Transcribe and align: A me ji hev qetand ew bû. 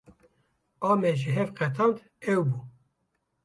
A 0.89 0.91
me 1.01 1.11
ji 1.19 1.29
hev 1.35 1.49
qetand 1.57 1.97
ew 2.31 2.41
bû. 2.49 2.57